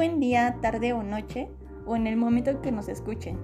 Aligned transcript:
buen 0.00 0.18
día, 0.18 0.56
tarde 0.62 0.94
o 0.94 1.02
noche, 1.02 1.50
o 1.84 1.94
en 1.94 2.06
el 2.06 2.16
momento 2.16 2.62
que 2.62 2.72
nos 2.72 2.88
escuchen. 2.88 3.38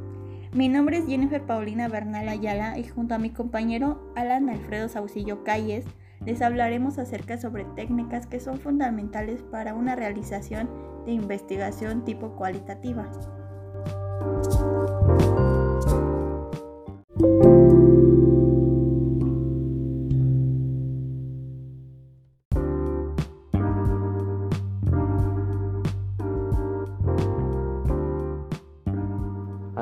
Mi 0.55 0.71
nombre 0.71 0.97
es 0.97 1.07
Jennifer 1.07 1.43
Paulina 1.43 1.87
Bernal 1.87 2.31
Ayala 2.31 2.79
y 2.79 2.85
junto 2.85 3.15
a 3.15 3.19
mi 3.19 3.29
compañero 3.29 4.11
Alan 4.17 4.49
Alfredo 4.49 4.89
Saucillo 4.89 5.45
Calles 5.45 5.85
les 6.25 6.41
hablaremos 6.41 6.99
acerca 6.99 7.37
sobre 7.37 7.67
técnicas 7.77 8.27
que 8.27 8.41
son 8.41 8.59
fundamentales 8.59 9.43
para 9.43 9.75
una 9.75 9.97
realización 9.97 10.71
de 11.05 11.13
investigación 11.13 12.07
tipo 12.07 12.37
cualitativa. 12.37 13.07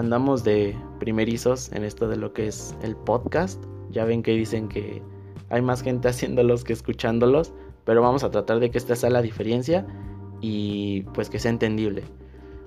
Andamos 0.04 0.44
de 0.44 0.76
primerizos 1.00 1.72
en 1.72 1.82
esto 1.82 2.08
de 2.08 2.16
lo 2.16 2.34
que 2.34 2.46
es 2.46 2.76
el 2.82 2.94
podcast. 2.94 3.62
Ya 3.90 4.04
ven 4.04 4.22
que 4.22 4.32
dicen 4.32 4.68
que 4.68 5.02
hay 5.48 5.62
más 5.62 5.82
gente 5.82 6.08
haciéndolos 6.10 6.62
que 6.62 6.74
escuchándolos, 6.74 7.52
pero 7.84 8.02
vamos 8.02 8.22
a 8.22 8.30
tratar 8.30 8.60
de 8.60 8.70
que 8.70 8.78
esta 8.78 8.94
sea 8.96 9.10
la 9.10 9.22
diferencia 9.22 9.86
y 10.40 11.02
pues 11.14 11.30
que 11.30 11.38
sea 11.38 11.50
entendible. 11.50 12.04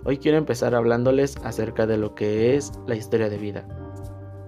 Hoy 0.03 0.17
quiero 0.17 0.37
empezar 0.37 0.73
hablándoles 0.73 1.37
acerca 1.43 1.85
de 1.85 1.97
lo 1.97 2.15
que 2.15 2.55
es 2.55 2.71
la 2.87 2.95
historia 2.95 3.29
de 3.29 3.37
vida. 3.37 3.67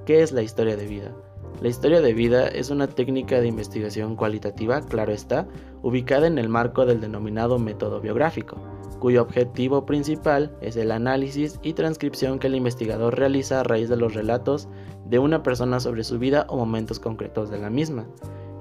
¿Qué 0.06 0.24
es 0.24 0.32
la 0.32 0.42
historia 0.42 0.76
de 0.76 0.88
vida? 0.88 1.16
La 1.62 1.68
historia 1.68 2.02
de 2.02 2.14
vida 2.14 2.48
es 2.48 2.70
una 2.70 2.88
técnica 2.88 3.42
de 3.42 3.48
investigación 3.48 4.16
cualitativa, 4.16 4.82
claro 4.82 5.12
está, 5.12 5.48
ubicada 5.82 6.28
en 6.28 6.38
el 6.38 6.50
marco 6.50 6.86
del 6.86 7.02
denominado 7.02 7.60
método 7.60 8.00
biográfico 8.00 8.58
cuyo 9.00 9.22
objetivo 9.22 9.86
principal 9.86 10.52
es 10.62 10.76
el 10.76 10.92
análisis 10.92 11.60
y 11.64 11.74
transcripción 11.74 12.38
que 12.38 12.48
el 12.48 12.56
investigador 12.56 13.18
realiza 13.18 13.60
a 13.60 13.64
raíz 13.64 13.90
de 13.90 13.98
los 13.98 14.14
relatos 14.14 14.68
de 15.06 15.20
una 15.20 15.42
persona 15.42 15.80
sobre 15.80 16.04
su 16.04 16.20
vida 16.20 16.46
o 16.50 16.58
momentos 16.58 17.00
concretos 17.00 17.50
de 17.50 17.58
la 17.58 17.70
misma, 17.70 18.06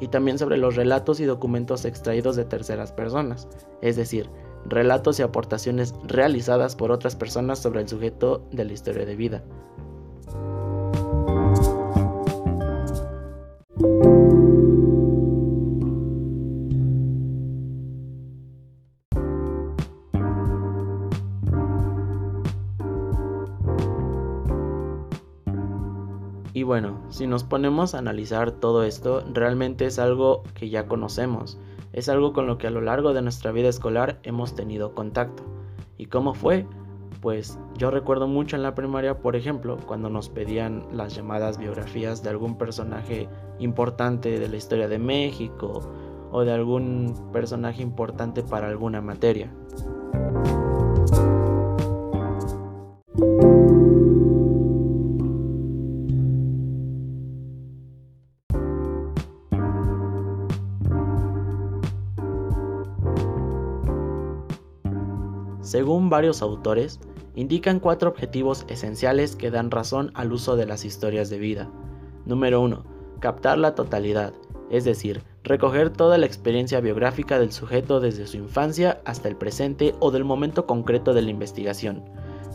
y 0.00 0.08
también 0.08 0.38
sobre 0.38 0.56
los 0.56 0.76
relatos 0.76 1.20
y 1.20 1.24
documentos 1.24 1.84
extraídos 1.84 2.36
de 2.36 2.44
terceras 2.44 2.92
personas, 2.92 3.48
es 3.82 3.96
decir, 3.96 4.30
relatos 4.66 5.18
y 5.18 5.22
aportaciones 5.22 5.92
realizadas 6.04 6.76
por 6.76 6.92
otras 6.92 7.16
personas 7.16 7.58
sobre 7.58 7.80
el 7.80 7.88
sujeto 7.88 8.46
de 8.52 8.64
la 8.64 8.72
historia 8.72 9.04
de 9.04 9.16
vida. 9.16 9.42
Bueno, 26.68 27.00
si 27.08 27.26
nos 27.26 27.44
ponemos 27.44 27.94
a 27.94 27.98
analizar 27.98 28.50
todo 28.50 28.84
esto, 28.84 29.24
realmente 29.32 29.86
es 29.86 29.98
algo 29.98 30.42
que 30.52 30.68
ya 30.68 30.86
conocemos, 30.86 31.58
es 31.94 32.10
algo 32.10 32.34
con 32.34 32.46
lo 32.46 32.58
que 32.58 32.66
a 32.66 32.70
lo 32.70 32.82
largo 32.82 33.14
de 33.14 33.22
nuestra 33.22 33.52
vida 33.52 33.70
escolar 33.70 34.18
hemos 34.22 34.54
tenido 34.54 34.94
contacto. 34.94 35.42
¿Y 35.96 36.06
cómo 36.06 36.34
fue? 36.34 36.66
Pues 37.22 37.58
yo 37.78 37.90
recuerdo 37.90 38.28
mucho 38.28 38.54
en 38.54 38.62
la 38.62 38.74
primaria, 38.74 39.18
por 39.18 39.34
ejemplo, 39.34 39.78
cuando 39.86 40.10
nos 40.10 40.28
pedían 40.28 40.84
las 40.92 41.14
llamadas 41.14 41.56
biografías 41.56 42.22
de 42.22 42.28
algún 42.28 42.58
personaje 42.58 43.30
importante 43.58 44.38
de 44.38 44.48
la 44.50 44.56
historia 44.56 44.88
de 44.88 44.98
México 44.98 45.80
o 46.30 46.44
de 46.44 46.52
algún 46.52 47.30
personaje 47.32 47.80
importante 47.80 48.42
para 48.42 48.68
alguna 48.68 49.00
materia. 49.00 49.50
Según 65.68 66.08
varios 66.08 66.40
autores, 66.40 66.98
indican 67.34 67.78
cuatro 67.78 68.08
objetivos 68.08 68.64
esenciales 68.68 69.36
que 69.36 69.50
dan 69.50 69.70
razón 69.70 70.12
al 70.14 70.32
uso 70.32 70.56
de 70.56 70.64
las 70.64 70.86
historias 70.86 71.28
de 71.28 71.38
vida. 71.38 71.70
Número 72.24 72.62
1. 72.62 72.84
Captar 73.20 73.58
la 73.58 73.74
totalidad, 73.74 74.32
es 74.70 74.84
decir, 74.84 75.22
recoger 75.44 75.90
toda 75.90 76.16
la 76.16 76.24
experiencia 76.24 76.80
biográfica 76.80 77.38
del 77.38 77.52
sujeto 77.52 78.00
desde 78.00 78.26
su 78.26 78.38
infancia 78.38 79.02
hasta 79.04 79.28
el 79.28 79.36
presente 79.36 79.94
o 80.00 80.10
del 80.10 80.24
momento 80.24 80.64
concreto 80.64 81.12
de 81.12 81.20
la 81.20 81.30
investigación. 81.30 82.02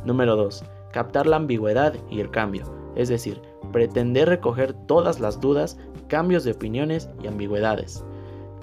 Número 0.06 0.35
2. 0.35 0.63
Captar 0.91 1.28
la 1.28 1.35
ambigüedad 1.35 1.94
y 2.09 2.19
el 2.19 2.31
cambio, 2.31 2.63
es 2.96 3.09
decir, 3.09 3.44
pretender 3.72 4.28
recoger 4.28 4.73
todas 4.73 5.19
las 5.19 5.40
dudas, 5.40 5.78
cambios 6.07 6.46
de 6.46 6.53
opiniones 6.53 7.12
y 7.22 7.28
ambigüedades. 7.28 8.03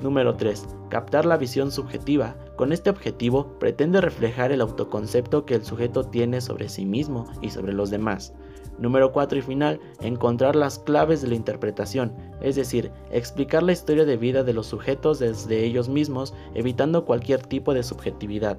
Número 0.02 0.34
3. 0.34 0.66
Captar 0.88 1.24
la 1.24 1.36
visión 1.36 1.70
subjetiva. 1.70 2.34
Con 2.60 2.72
este 2.72 2.90
objetivo 2.90 3.58
pretende 3.58 4.02
reflejar 4.02 4.52
el 4.52 4.60
autoconcepto 4.60 5.46
que 5.46 5.54
el 5.54 5.64
sujeto 5.64 6.04
tiene 6.04 6.42
sobre 6.42 6.68
sí 6.68 6.84
mismo 6.84 7.24
y 7.40 7.48
sobre 7.48 7.72
los 7.72 7.88
demás. 7.88 8.34
Número 8.78 9.12
4 9.12 9.38
y 9.38 9.40
final, 9.40 9.80
encontrar 10.02 10.56
las 10.56 10.78
claves 10.78 11.22
de 11.22 11.28
la 11.28 11.36
interpretación, 11.36 12.12
es 12.42 12.56
decir, 12.56 12.92
explicar 13.12 13.62
la 13.62 13.72
historia 13.72 14.04
de 14.04 14.18
vida 14.18 14.44
de 14.44 14.52
los 14.52 14.66
sujetos 14.66 15.18
desde 15.18 15.64
ellos 15.64 15.88
mismos, 15.88 16.34
evitando 16.52 17.06
cualquier 17.06 17.40
tipo 17.40 17.72
de 17.72 17.82
subjetividad. 17.82 18.58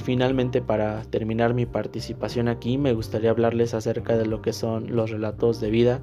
Finalmente 0.00 0.62
para 0.62 1.02
terminar 1.04 1.54
mi 1.54 1.66
participación 1.66 2.48
aquí 2.48 2.78
me 2.78 2.92
gustaría 2.92 3.30
hablarles 3.30 3.74
acerca 3.74 4.16
de 4.16 4.26
lo 4.26 4.42
que 4.42 4.52
son 4.52 4.94
los 4.94 5.10
relatos 5.10 5.60
de 5.60 5.70
vida. 5.70 6.02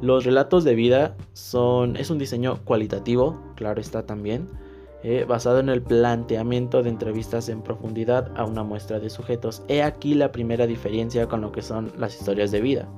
Los 0.00 0.24
relatos 0.24 0.64
de 0.64 0.74
vida 0.74 1.16
son, 1.32 1.96
es 1.96 2.10
un 2.10 2.18
diseño 2.18 2.58
cualitativo, 2.64 3.40
claro 3.54 3.80
está 3.80 4.04
también, 4.04 4.48
eh, 5.04 5.24
basado 5.28 5.58
en 5.58 5.68
el 5.68 5.82
planteamiento 5.82 6.82
de 6.82 6.90
entrevistas 6.90 7.48
en 7.48 7.62
profundidad 7.62 8.30
a 8.36 8.44
una 8.44 8.62
muestra 8.62 9.00
de 9.00 9.10
sujetos. 9.10 9.62
He 9.68 9.82
aquí 9.82 10.14
la 10.14 10.32
primera 10.32 10.66
diferencia 10.66 11.26
con 11.28 11.40
lo 11.40 11.52
que 11.52 11.62
son 11.62 11.92
las 11.98 12.14
historias 12.14 12.50
de 12.50 12.60
vida, 12.60 12.88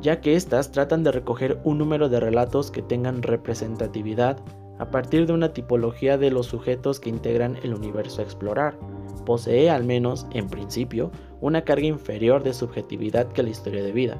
ya 0.00 0.20
que 0.20 0.36
éstas 0.36 0.70
tratan 0.70 1.02
de 1.02 1.12
recoger 1.12 1.60
un 1.64 1.78
número 1.78 2.08
de 2.08 2.20
relatos 2.20 2.70
que 2.70 2.82
tengan 2.82 3.22
representatividad 3.22 4.38
a 4.78 4.90
partir 4.90 5.26
de 5.26 5.32
una 5.32 5.52
tipología 5.52 6.18
de 6.18 6.30
los 6.30 6.46
sujetos 6.46 7.00
que 7.00 7.10
integran 7.10 7.56
el 7.62 7.74
universo 7.74 8.20
a 8.20 8.24
explorar. 8.24 8.78
Posee, 9.24 9.70
al 9.70 9.84
menos 9.84 10.26
en 10.32 10.48
principio, 10.48 11.10
una 11.40 11.62
carga 11.62 11.86
inferior 11.86 12.42
de 12.42 12.54
subjetividad 12.54 13.28
que 13.32 13.42
la 13.42 13.50
historia 13.50 13.82
de 13.82 13.92
vida, 13.92 14.18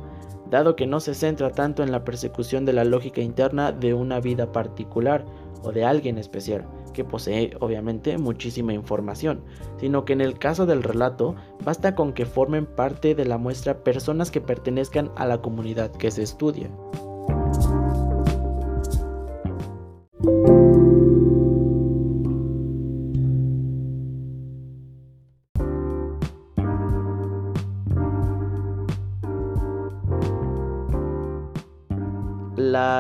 dado 0.50 0.76
que 0.76 0.86
no 0.86 1.00
se 1.00 1.14
centra 1.14 1.50
tanto 1.50 1.82
en 1.82 1.92
la 1.92 2.04
persecución 2.04 2.64
de 2.64 2.72
la 2.72 2.84
lógica 2.84 3.20
interna 3.20 3.72
de 3.72 3.94
una 3.94 4.20
vida 4.20 4.52
particular 4.52 5.24
o 5.62 5.72
de 5.72 5.84
alguien 5.84 6.18
especial, 6.18 6.66
que 6.92 7.04
posee 7.04 7.56
obviamente 7.60 8.16
muchísima 8.18 8.72
información, 8.72 9.42
sino 9.78 10.04
que 10.04 10.12
en 10.12 10.20
el 10.20 10.38
caso 10.38 10.66
del 10.66 10.82
relato 10.82 11.34
basta 11.64 11.94
con 11.94 12.12
que 12.12 12.26
formen 12.26 12.66
parte 12.66 13.14
de 13.14 13.24
la 13.24 13.38
muestra 13.38 13.82
personas 13.82 14.30
que 14.30 14.40
pertenezcan 14.40 15.10
a 15.16 15.26
la 15.26 15.42
comunidad 15.42 15.90
que 15.92 16.10
se 16.10 16.22
estudia. 16.22 16.70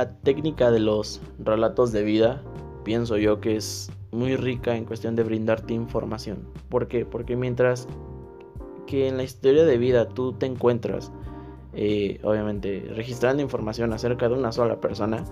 Técnica 0.04 0.70
de 0.70 0.80
los 0.80 1.20
relatos 1.38 1.92
de 1.92 2.02
vida, 2.02 2.42
pienso 2.84 3.16
yo 3.16 3.40
que 3.40 3.56
es 3.56 3.90
muy 4.12 4.36
rica 4.36 4.76
en 4.76 4.84
cuestión 4.84 5.16
de 5.16 5.24
brindarte 5.24 5.74
información. 5.74 6.48
¿Por 6.68 6.88
qué? 6.88 7.04
Porque 7.04 7.36
mientras 7.36 7.88
que 8.86 9.08
en 9.08 9.16
la 9.16 9.24
historia 9.24 9.64
de 9.64 9.78
vida 9.78 10.08
tú 10.08 10.32
te 10.32 10.46
encuentras, 10.46 11.12
eh, 11.72 12.20
obviamente, 12.22 12.84
registrando 12.94 13.42
información 13.42 13.92
acerca 13.92 14.28
de 14.28 14.34
una 14.34 14.52
sola 14.52 14.80
persona, 14.80 15.24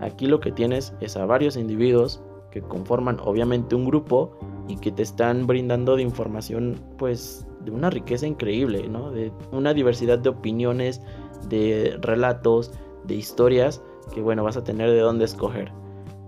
aquí 0.00 0.26
lo 0.26 0.40
que 0.40 0.52
tienes 0.52 0.94
es 1.00 1.16
a 1.16 1.26
varios 1.26 1.56
individuos 1.56 2.22
que 2.50 2.62
conforman 2.62 3.18
obviamente 3.20 3.74
un 3.74 3.84
grupo 3.84 4.38
y 4.68 4.76
que 4.76 4.92
te 4.92 5.02
están 5.02 5.46
brindando 5.46 5.96
de 5.96 6.02
información 6.02 6.80
pues 6.98 7.46
de 7.64 7.70
una 7.70 7.90
riqueza 7.90 8.26
increíble, 8.26 8.88
¿no? 8.88 9.10
De 9.10 9.32
una 9.52 9.74
diversidad 9.74 10.18
de 10.18 10.30
opiniones, 10.30 11.02
de 11.48 11.98
relatos, 12.00 12.72
de 13.04 13.16
historias 13.16 13.82
que 14.12 14.20
bueno, 14.20 14.44
vas 14.44 14.56
a 14.56 14.64
tener 14.64 14.90
de 14.90 15.00
dónde 15.00 15.24
escoger. 15.24 15.72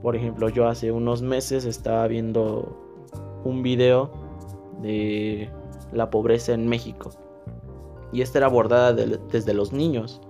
Por 0.03 0.17
ejemplo, 0.17 0.49
yo 0.49 0.69
hace 0.69 0.93
unos 0.93 1.23
meses 1.23 1.65
estaba 1.65 2.07
viendo 2.07 2.77
un 3.45 3.63
video 3.63 4.11
de 4.83 5.49
la 5.93 6.11
pobreza 6.11 6.53
en 6.53 6.69
México. 6.69 7.11
Y 8.13 8.23
esta 8.23 8.39
era 8.39 8.47
abordada 8.47 8.93
desde 8.93 9.55
los 9.55 9.73
niños. 9.73 10.21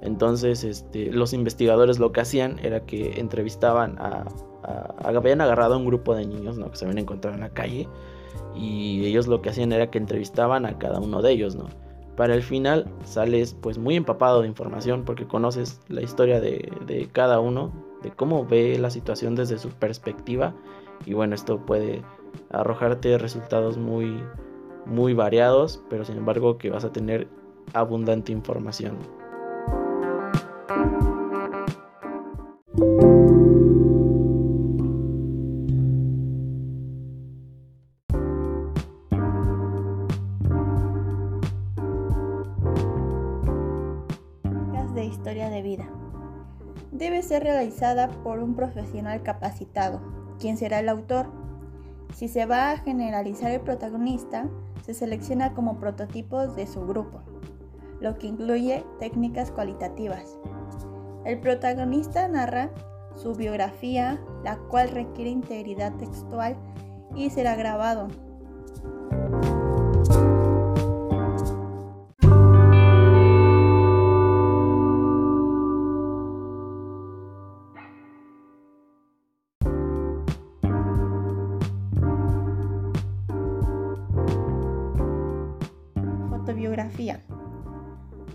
Entonces, 0.00 0.64
este, 0.64 1.12
los 1.12 1.32
investigadores 1.32 1.98
lo 1.98 2.12
que 2.12 2.20
hacían 2.20 2.58
era 2.62 2.84
que 2.86 3.20
entrevistaban 3.20 3.96
a, 3.98 4.24
Habían 5.02 5.40
agarrado 5.40 5.74
a 5.74 5.76
un 5.78 5.86
grupo 5.86 6.14
de 6.14 6.26
niños 6.26 6.58
¿no? 6.58 6.70
que 6.70 6.76
se 6.76 6.84
habían 6.84 6.98
encontrado 6.98 7.34
en 7.34 7.40
la 7.40 7.50
calle. 7.50 7.88
Y 8.54 9.04
ellos 9.06 9.26
lo 9.26 9.40
que 9.40 9.50
hacían 9.50 9.72
era 9.72 9.90
que 9.90 9.98
entrevistaban 9.98 10.66
a 10.66 10.78
cada 10.78 11.00
uno 11.00 11.22
de 11.22 11.32
ellos, 11.32 11.54
¿no? 11.54 11.66
Para 12.18 12.34
el 12.34 12.42
final 12.42 12.84
sales 13.04 13.54
pues 13.54 13.78
muy 13.78 13.94
empapado 13.94 14.42
de 14.42 14.48
información 14.48 15.04
porque 15.04 15.28
conoces 15.28 15.80
la 15.86 16.02
historia 16.02 16.40
de, 16.40 16.68
de 16.84 17.08
cada 17.12 17.38
uno, 17.38 17.70
de 18.02 18.10
cómo 18.10 18.44
ve 18.44 18.76
la 18.76 18.90
situación 18.90 19.36
desde 19.36 19.56
su 19.56 19.68
perspectiva. 19.68 20.52
Y 21.06 21.12
bueno, 21.12 21.36
esto 21.36 21.64
puede 21.64 22.02
arrojarte 22.50 23.18
resultados 23.18 23.78
muy, 23.78 24.20
muy 24.84 25.14
variados, 25.14 25.80
pero 25.88 26.04
sin 26.04 26.16
embargo 26.16 26.58
que 26.58 26.70
vas 26.70 26.84
a 26.84 26.92
tener 26.92 27.28
abundante 27.72 28.32
información. 28.32 28.96
Realizada 47.40 48.08
por 48.22 48.40
un 48.40 48.54
profesional 48.54 49.22
capacitado, 49.22 50.00
quien 50.38 50.56
será 50.56 50.80
el 50.80 50.88
autor. 50.88 51.26
Si 52.14 52.28
se 52.28 52.46
va 52.46 52.70
a 52.70 52.78
generalizar 52.78 53.50
el 53.50 53.60
protagonista, 53.60 54.48
se 54.84 54.94
selecciona 54.94 55.54
como 55.54 55.78
prototipos 55.78 56.56
de 56.56 56.66
su 56.66 56.86
grupo, 56.86 57.20
lo 58.00 58.18
que 58.18 58.26
incluye 58.26 58.84
técnicas 58.98 59.50
cualitativas. 59.50 60.38
El 61.24 61.40
protagonista 61.40 62.26
narra 62.28 62.70
su 63.14 63.34
biografía, 63.34 64.20
la 64.44 64.56
cual 64.56 64.90
requiere 64.90 65.30
integridad 65.30 65.94
textual 65.96 66.56
y 67.14 67.30
será 67.30 67.56
grabado. 67.56 68.08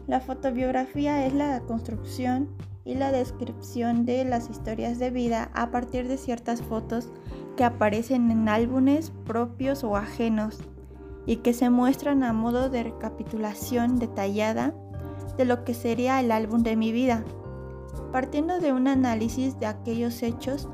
La 0.08 0.20
fotobiografía 0.20 1.26
es 1.26 1.34
la 1.34 1.62
construcción 1.62 2.50
y 2.86 2.96
la 2.96 3.12
descripción 3.12 4.06
de 4.06 4.26
las 4.26 4.50
historias 4.50 5.00
de 5.00 5.10
vida 5.10 5.50
a 5.54 5.72
partir 5.72 6.08
de 6.08 6.18
ciertas 6.18 6.62
fotos 6.62 7.10
que 7.56 7.64
aparecen 7.64 8.30
en 8.32 8.50
álbumes 8.50 9.12
propios 9.26 9.84
o 9.84 9.96
ajenos 9.96 10.60
y 11.26 11.38
que 11.38 11.54
se 11.54 11.70
muestran 11.70 12.24
a 12.24 12.34
modo 12.34 12.70
de 12.70 12.84
recapitulación 12.84 13.98
detallada 13.98 14.74
de 15.38 15.46
lo 15.46 15.64
que 15.64 15.74
sería 15.74 16.20
el 16.20 16.32
álbum 16.32 16.64
de 16.64 16.76
mi 16.76 16.92
vida, 16.92 17.24
partiendo 18.12 18.60
de 18.60 18.74
un 18.74 18.88
análisis 18.88 19.58
de 19.60 19.68
aquellos 19.68 20.22
hechos, 20.22 20.68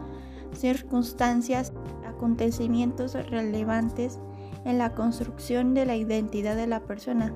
circunstancias, 0.54 1.72
acontecimientos 2.08 3.14
relevantes 3.14 4.20
en 4.66 4.78
la 4.78 4.96
construcción 4.96 5.74
de 5.74 5.86
la 5.86 5.96
identidad 5.96 6.56
de 6.56 6.68
la 6.68 6.82
persona. 6.82 7.34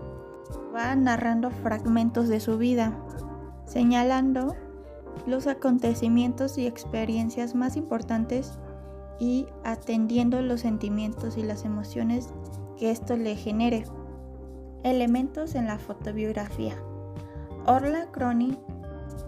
Va 0.73 0.95
narrando 0.95 1.51
fragmentos 1.51 2.27
de 2.27 2.39
su 2.39 2.57
vida, 2.57 2.97
señalando 3.65 4.55
los 5.27 5.47
acontecimientos 5.47 6.57
y 6.57 6.65
experiencias 6.65 7.55
más 7.55 7.77
importantes 7.77 8.57
y 9.19 9.45
atendiendo 9.63 10.41
los 10.41 10.61
sentimientos 10.61 11.37
y 11.37 11.43
las 11.43 11.63
emociones 11.65 12.29
que 12.77 12.91
esto 12.91 13.15
le 13.15 13.35
genere. 13.35 13.85
Elementos 14.83 15.55
en 15.55 15.67
la 15.67 15.77
fotobiografía. 15.77 16.75
Orla 17.65 18.11
Crony 18.11 18.57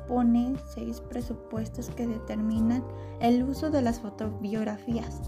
pone 0.07 0.55
seis 0.73 0.99
presupuestos 0.99 1.89
que 1.89 2.07
determinan 2.07 2.83
el 3.21 3.43
uso 3.43 3.69
de 3.69 3.81
las 3.81 3.99
fotobiografías. 3.99 5.21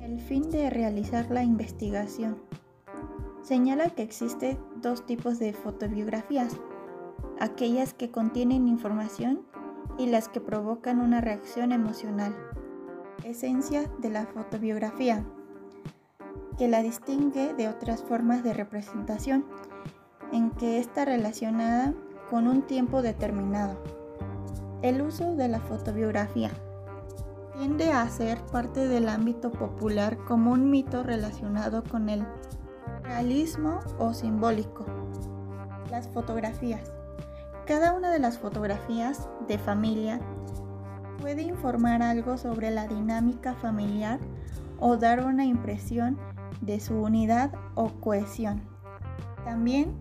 El 0.00 0.20
fin 0.20 0.50
de 0.50 0.70
realizar 0.70 1.30
la 1.30 1.42
investigación. 1.42 2.38
Señala 3.42 3.90
que 3.90 4.02
existe 4.02 4.56
dos 4.76 5.04
tipos 5.04 5.40
de 5.40 5.52
fotobiografías, 5.52 6.56
aquellas 7.40 7.92
que 7.92 8.12
contienen 8.12 8.68
información 8.68 9.42
y 9.98 10.06
las 10.06 10.28
que 10.28 10.40
provocan 10.40 11.00
una 11.00 11.20
reacción 11.20 11.72
emocional. 11.72 12.36
Esencia 13.24 13.90
de 13.98 14.10
la 14.10 14.26
fotobiografía, 14.26 15.24
que 16.56 16.68
la 16.68 16.82
distingue 16.82 17.52
de 17.54 17.68
otras 17.68 18.04
formas 18.04 18.44
de 18.44 18.54
representación, 18.54 19.44
en 20.32 20.50
que 20.50 20.78
está 20.78 21.04
relacionada 21.04 21.94
con 22.30 22.46
un 22.46 22.62
tiempo 22.62 23.02
determinado. 23.02 23.76
El 24.82 25.02
uso 25.02 25.34
de 25.34 25.48
la 25.48 25.58
fotobiografía 25.58 26.50
tiende 27.58 27.92
a 27.92 28.08
ser 28.08 28.40
parte 28.46 28.86
del 28.86 29.08
ámbito 29.08 29.50
popular 29.50 30.16
como 30.26 30.52
un 30.52 30.70
mito 30.70 31.02
relacionado 31.02 31.82
con 31.84 32.08
el 32.08 32.24
realismo 33.12 33.80
o 33.98 34.14
simbólico. 34.14 34.86
Las 35.90 36.08
fotografías. 36.08 36.92
Cada 37.66 37.92
una 37.92 38.10
de 38.10 38.18
las 38.18 38.38
fotografías 38.38 39.28
de 39.46 39.58
familia 39.58 40.18
puede 41.20 41.42
informar 41.42 42.02
algo 42.02 42.38
sobre 42.38 42.70
la 42.70 42.88
dinámica 42.88 43.54
familiar 43.54 44.18
o 44.80 44.96
dar 44.96 45.24
una 45.24 45.44
impresión 45.44 46.18
de 46.62 46.80
su 46.80 46.94
unidad 46.94 47.52
o 47.74 47.90
cohesión. 48.00 48.62
También 49.44 49.92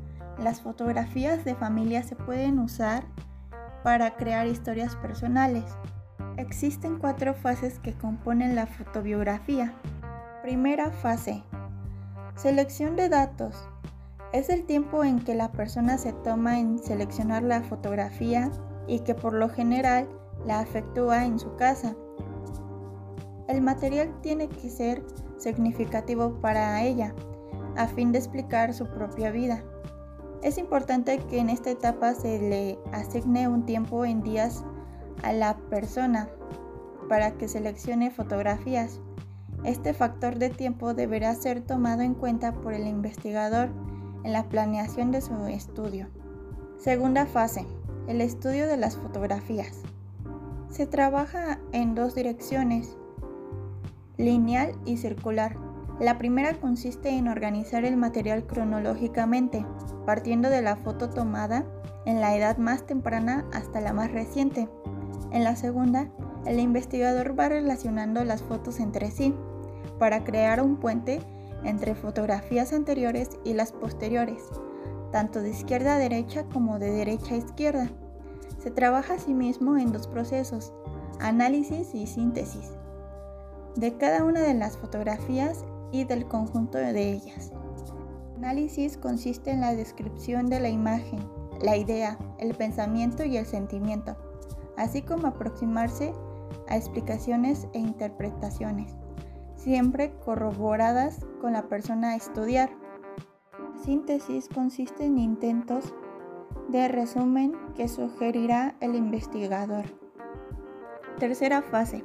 las 0.42 0.62
fotografías 0.62 1.44
de 1.44 1.56
familia 1.56 2.04
se 2.04 2.16
pueden 2.16 2.60
usar 2.60 3.04
para 3.84 4.16
crear 4.16 4.48
historias 4.48 4.96
personales, 4.96 5.66
Existen 6.38 6.98
cuatro 6.98 7.34
fases 7.34 7.78
que 7.80 7.94
componen 7.94 8.56
la 8.56 8.66
fotobiografía. 8.66 9.74
Primera 10.42 10.90
fase. 10.90 11.44
Selección 12.42 12.96
de 12.96 13.08
datos. 13.08 13.54
Es 14.34 14.50
el 14.50 14.66
tiempo 14.66 15.04
en 15.04 15.20
que 15.24 15.36
la 15.36 15.52
persona 15.52 16.00
se 16.00 16.12
toma 16.12 16.58
en 16.58 16.80
seleccionar 16.80 17.44
la 17.44 17.62
fotografía 17.62 18.50
y 18.88 19.02
que 19.02 19.14
por 19.14 19.34
lo 19.34 19.48
general 19.48 20.10
la 20.48 20.64
efectúa 20.64 21.24
en 21.24 21.38
su 21.38 21.56
casa. 21.56 21.96
El 23.48 23.62
material 23.62 24.20
tiene 24.22 24.50
que 24.50 24.72
ser 24.72 25.04
significativo 25.38 26.42
para 26.42 26.82
ella, 26.82 27.14
a 27.78 27.86
fin 27.86 28.12
de 28.12 28.18
explicar 28.18 28.74
su 28.74 28.88
propia 28.88 29.30
vida. 29.30 29.64
Es 30.42 30.58
importante 30.58 31.20
que 31.20 31.38
en 31.38 31.52
esta 31.52 31.70
etapa 31.70 32.16
se 32.16 32.40
le 32.40 32.80
asigne 32.92 33.48
un 33.50 33.68
tiempo 33.68 34.04
en 34.04 34.24
días 34.24 34.64
a 35.22 35.32
la 35.32 35.60
persona 35.70 36.28
para 37.08 37.34
que 37.34 37.48
seleccione 37.48 38.10
fotografías. 38.10 39.00
Este 39.64 39.94
factor 39.94 40.40
de 40.40 40.50
tiempo 40.50 40.96
deberá 40.96 41.36
ser 41.36 41.62
tomado 41.62 42.02
en 42.02 42.16
cuenta 42.16 42.52
por 42.52 42.74
el 42.74 42.88
investigador 42.88 43.70
en 44.24 44.34
la 44.34 44.50
planeación 44.50 45.12
de 45.12 45.22
su 45.22 45.36
estudio. 45.46 46.08
Segunda 46.80 47.28
fase, 47.28 47.68
el 48.08 48.22
estudio 48.22 48.66
de 48.66 48.78
las 48.78 48.98
fotografías. 48.98 49.82
Se 50.70 50.88
trabaja 50.88 51.60
en 51.74 51.94
dos 51.94 52.16
direcciones, 52.16 52.98
lineal 54.18 54.74
y 54.84 54.98
circular. 54.98 55.58
La 56.00 56.18
primera 56.18 56.56
consiste 56.56 57.10
en 57.10 57.28
organizar 57.28 57.86
el 57.86 57.98
material 57.98 58.48
cronológicamente, 58.48 59.64
partiendo 60.08 60.50
de 60.50 60.64
la 60.64 60.76
foto 60.76 61.12
tomada 61.12 61.66
en 62.08 62.20
la 62.20 62.36
edad 62.36 62.58
más 62.58 62.88
temprana 62.88 63.46
hasta 63.54 63.80
la 63.80 63.94
más 63.94 64.12
reciente. 64.12 64.68
En 65.32 65.44
la 65.44 65.56
segunda, 65.56 66.10
el 66.48 66.60
investigador 66.60 67.40
va 67.40 67.50
relacionando 67.50 68.24
las 68.24 68.42
fotos 68.42 68.80
entre 68.80 69.12
sí 69.12 69.36
para 70.00 70.24
crear 70.24 70.62
un 70.62 70.78
puente 70.78 71.20
entre 71.64 71.96
fotografías 71.96 72.74
anteriores 72.74 73.30
y 73.44 73.54
las 73.54 73.72
posteriores, 73.72 74.44
tanto 75.12 75.42
de 75.42 75.50
izquierda 75.50 75.96
a 75.96 76.00
derecha 76.00 76.46
como 76.46 76.80
de 76.80 76.92
derecha 76.92 77.36
a 77.36 77.38
izquierda. 77.38 77.90
Se 78.58 78.72
trabaja 78.72 79.16
asimismo 79.16 79.78
en 79.78 79.92
dos 79.92 80.08
procesos, 80.08 80.74
análisis 81.20 81.94
y 81.94 82.08
síntesis, 82.08 82.72
de 83.76 83.98
cada 83.98 84.24
una 84.24 84.42
de 84.42 84.54
las 84.54 84.78
fotografías 84.78 85.66
y 85.92 86.06
del 86.06 86.28
conjunto 86.28 86.78
de 86.78 87.12
ellas. 87.12 87.52
Análisis 88.38 88.98
consiste 88.98 89.52
en 89.52 89.62
la 89.62 89.76
descripción 89.76 90.48
de 90.48 90.60
la 90.60 90.70
imagen, 90.70 91.20
la 91.62 91.78
idea, 91.78 92.18
el 92.40 92.56
pensamiento 92.56 93.24
y 93.24 93.38
el 93.38 93.46
sentimiento 93.46 94.18
así 94.78 95.02
como 95.02 95.28
aproximarse 95.28 96.14
a 96.68 96.78
explicaciones 96.78 97.68
e 97.74 97.80
interpretaciones. 97.80 98.96
Siempre 99.62 100.14
corroboradas 100.26 101.26
con 101.40 101.54
la 101.54 101.64
persona 101.68 102.12
a 102.12 102.16
estudiar. 102.16 102.72
La 103.60 103.84
síntesis 103.84 104.50
consiste 104.50 105.06
en 105.06 105.18
intentos 105.18 105.94
de 106.70 106.88
resumen 106.88 107.54
que 107.76 107.88
sugerirá 107.88 108.76
el 108.80 108.96
investigador. 108.96 109.86
Tercera 111.20 111.62
fase. 111.62 112.04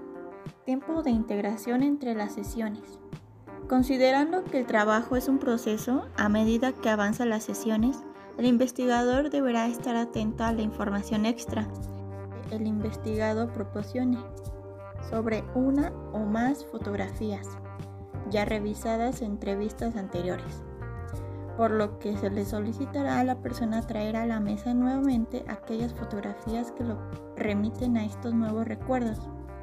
Tiempo 0.65 1.03
de 1.03 1.11
integración 1.11 1.83
entre 1.83 2.15
las 2.15 2.33
sesiones. 2.35 2.99
Considerando 3.69 4.45
que 4.45 4.61
el 4.61 4.67
trabajo 4.67 5.17
es 5.17 5.29
un 5.29 5.39
proceso, 5.39 6.07
a 6.17 6.29
medida 6.29 6.73
que 6.73 6.91
avanzan 6.91 7.31
las 7.31 7.45
sesiones, 7.45 8.05
el 8.39 8.47
investigador 8.47 9.31
deberá 9.31 9.67
estar 9.67 9.97
atento 9.97 10.45
a 10.45 10.53
la 10.53 10.63
información 10.63 11.25
extra 11.25 11.67
que 12.49 12.57
el 12.57 12.67
investigado 12.67 13.53
proporcione 13.53 14.19
sobre 15.11 15.45
una 15.55 15.93
o 16.13 16.21
más 16.21 16.65
fotografías 16.67 17.47
ya 18.31 18.45
revisadas 18.45 19.23
en 19.23 19.33
entrevistas 19.33 19.97
anteriores, 19.97 20.65
por 21.57 21.71
lo 21.71 21.99
que 21.99 22.17
se 22.17 22.31
le 22.31 22.45
solicitará 22.45 23.21
a 23.21 23.25
la 23.25 23.37
persona 23.41 23.87
traer 23.87 24.17
a 24.17 24.27
la 24.27 24.41
mesa 24.41 24.75
nuevamente 24.75 25.45
aquellas 25.49 25.95
fotografías 25.95 26.73
que 26.73 26.85
lo 26.85 26.99
remiten 27.37 27.97
a 27.97 28.05
estos 28.05 28.35
nuevos 28.35 28.67
recuerdos. 28.67 29.19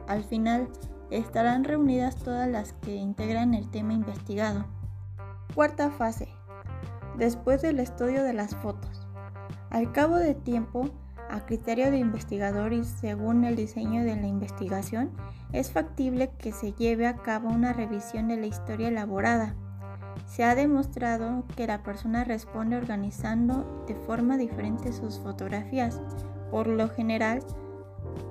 Al 0.07 0.23
final, 0.23 0.69
estarán 1.11 1.63
reunidas 1.63 2.15
todas 2.15 2.49
las 2.49 2.73
que 2.73 2.95
integran 2.95 3.53
el 3.53 3.69
tema 3.69 3.93
investigado. 3.93 4.65
Cuarta 5.53 5.91
fase. 5.91 6.27
Después 7.17 7.61
del 7.61 7.79
estudio 7.79 8.23
de 8.23 8.33
las 8.33 8.55
fotos. 8.55 9.07
Al 9.69 9.91
cabo 9.91 10.15
de 10.15 10.33
tiempo, 10.33 10.89
a 11.33 11.45
criterio 11.45 11.89
de 11.89 11.97
investigador 11.97 12.73
y 12.73 12.83
según 12.83 13.43
el 13.43 13.55
diseño 13.55 14.03
de 14.03 14.15
la 14.15 14.27
investigación, 14.27 15.11
es 15.51 15.71
factible 15.71 16.29
que 16.37 16.51
se 16.51 16.73
lleve 16.73 17.07
a 17.07 17.15
cabo 17.17 17.49
una 17.49 17.73
revisión 17.73 18.27
de 18.27 18.37
la 18.37 18.45
historia 18.45 18.89
elaborada. 18.89 19.55
Se 20.27 20.43
ha 20.43 20.53
demostrado 20.53 21.43
que 21.55 21.65
la 21.65 21.81
persona 21.81 22.23
responde 22.23 22.77
organizando 22.77 23.83
de 23.87 23.95
forma 23.95 24.37
diferente 24.37 24.93
sus 24.93 25.19
fotografías. 25.19 25.99
Por 26.51 26.67
lo 26.67 26.87
general, 26.87 27.39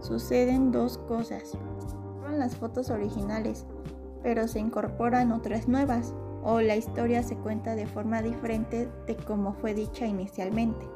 suceden 0.01 0.71
dos 0.71 0.99
cosas 0.99 1.59
las 2.39 2.57
fotos 2.57 2.91
originales, 2.91 3.67
pero 4.23 4.49
se 4.49 4.59
incorporan 4.59 5.33
otras 5.33 5.69
nuevas 5.69 6.15
o 6.43 6.61
la 6.61 6.77
historia 6.77 7.23
se 7.23 7.37
cuenta 7.37 7.75
de 7.75 7.87
forma 7.87 8.23
diferente 8.23 8.89
de 9.07 9.17
como 9.17 9.53
fue 9.55 9.75
dicha 9.75 10.07
inicialmente. 10.07 10.87